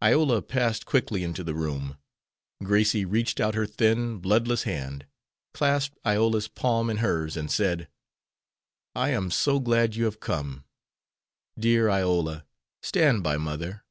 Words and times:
Iola 0.00 0.40
passed 0.40 0.86
quickly 0.86 1.24
into 1.24 1.42
the 1.42 1.52
room. 1.52 1.96
Gracie 2.62 3.04
reached 3.04 3.40
out 3.40 3.56
her 3.56 3.66
thin, 3.66 4.18
bloodless 4.20 4.62
hand, 4.62 5.04
clasped 5.52 5.98
Iola's 6.06 6.46
palm 6.46 6.88
in 6.88 6.98
hers, 6.98 7.36
and 7.36 7.50
said: 7.50 7.88
"I 8.94 9.08
am 9.10 9.32
so 9.32 9.58
glad 9.58 9.96
you 9.96 10.04
have 10.04 10.20
come. 10.20 10.62
Dear 11.58 11.90
Iola, 11.90 12.44
stand 12.82 13.24
by 13.24 13.36
mother. 13.36 13.82